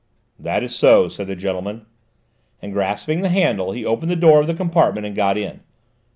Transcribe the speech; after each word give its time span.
"That 0.39 0.63
is 0.63 0.73
so," 0.75 1.09
said 1.09 1.27
the 1.27 1.35
gentleman, 1.35 1.85
and 2.59 2.73
grasping 2.73 3.21
the 3.21 3.29
handle 3.29 3.71
he 3.71 3.85
opened 3.85 4.09
the 4.09 4.15
door 4.15 4.41
of 4.41 4.47
the 4.47 4.55
compartment 4.55 5.05
and 5.05 5.15
got 5.15 5.37
in. 5.37 5.59